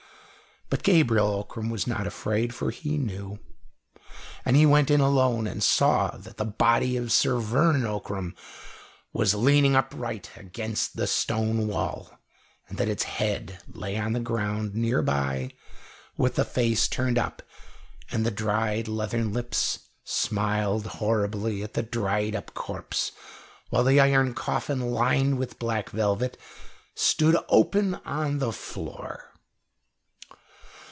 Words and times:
But 0.73 0.83
Gabriel 0.83 1.35
Ockram 1.37 1.69
was 1.69 1.85
not 1.85 2.07
afraid, 2.07 2.55
for 2.55 2.71
he 2.71 2.97
knew. 2.97 3.39
And 4.45 4.55
he 4.55 4.65
went 4.65 4.89
in 4.89 5.01
alone 5.01 5.45
and 5.45 5.61
saw 5.61 6.15
that 6.15 6.37
the 6.37 6.45
body 6.45 6.95
of 6.95 7.11
Sir 7.11 7.39
Vernon 7.39 7.85
Ockram 7.85 8.37
was 9.11 9.35
leaning 9.35 9.75
upright 9.75 10.31
against 10.37 10.95
the 10.95 11.07
stone 11.07 11.67
wall, 11.67 12.17
and 12.69 12.77
that 12.77 12.87
its 12.87 13.03
head 13.03 13.59
lay 13.67 13.97
on 13.97 14.13
the 14.13 14.21
ground 14.21 14.73
near 14.73 15.01
by 15.01 15.51
with 16.15 16.35
the 16.35 16.45
face 16.45 16.87
turned 16.87 17.17
up, 17.17 17.41
and 18.09 18.25
the 18.25 18.31
dried 18.31 18.87
leathern 18.87 19.33
lips 19.33 19.79
smiled 20.05 20.85
horribly 20.85 21.63
at 21.63 21.73
the 21.73 21.83
dried 21.83 22.33
up 22.33 22.53
corpse, 22.53 23.11
while 23.71 23.83
the 23.83 23.99
iron 23.99 24.33
coffin, 24.33 24.91
lined 24.91 25.37
with 25.37 25.59
black 25.59 25.89
velvet, 25.89 26.39
stood 26.95 27.35
open 27.49 27.95
on 28.05 28.37
the 28.39 28.53
floor. 28.53 29.27